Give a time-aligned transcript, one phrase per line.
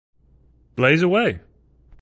[0.75, 1.41] Blaze Away!